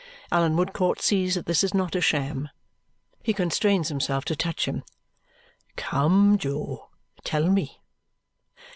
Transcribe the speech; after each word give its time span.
Allan 0.31 0.55
Woodcourt 0.55 0.99
sees 0.99 1.35
that 1.35 1.45
this 1.45 1.63
is 1.63 1.75
not 1.75 1.93
a 1.93 2.01
sham. 2.01 2.49
He 3.21 3.33
constrains 3.35 3.89
himself 3.89 4.25
to 4.25 4.35
touch 4.35 4.67
him. 4.67 4.81
"Come, 5.75 6.39
Jo. 6.39 6.89
Tell 7.23 7.47
me." 7.51 7.81